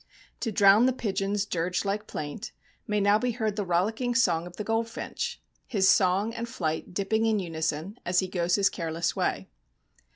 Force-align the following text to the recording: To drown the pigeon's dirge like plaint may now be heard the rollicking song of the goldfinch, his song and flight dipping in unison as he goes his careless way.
To 0.39 0.51
drown 0.51 0.87
the 0.87 0.93
pigeon's 0.93 1.45
dirge 1.45 1.85
like 1.85 2.07
plaint 2.07 2.51
may 2.87 2.99
now 2.99 3.19
be 3.19 3.33
heard 3.33 3.55
the 3.55 3.63
rollicking 3.63 4.15
song 4.15 4.47
of 4.47 4.55
the 4.57 4.63
goldfinch, 4.63 5.39
his 5.67 5.87
song 5.87 6.33
and 6.33 6.49
flight 6.49 6.91
dipping 6.91 7.27
in 7.27 7.37
unison 7.37 7.99
as 8.03 8.17
he 8.17 8.27
goes 8.27 8.55
his 8.55 8.67
careless 8.71 9.15
way. 9.15 9.47